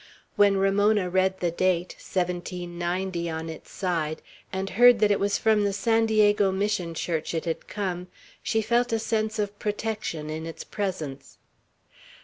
When 0.35 0.57
Ramona 0.57 1.11
read 1.11 1.41
the 1.41 1.51
date, 1.51 1.93
"1790," 1.99 3.29
on 3.29 3.49
its 3.51 3.69
side, 3.69 4.23
and 4.51 4.71
heard 4.71 4.97
that 4.97 5.11
it 5.11 5.19
was 5.19 5.37
from 5.37 5.63
the 5.63 5.73
San 5.73 6.07
Diego 6.07 6.51
Mission 6.51 6.95
church 6.95 7.35
it 7.35 7.45
had 7.45 7.67
come, 7.67 8.07
she 8.41 8.63
felt 8.63 8.91
a 8.91 8.97
sense 8.97 9.37
of 9.37 9.59
protection 9.59 10.31
in 10.31 10.47
its 10.47 10.63
presence. 10.63 11.37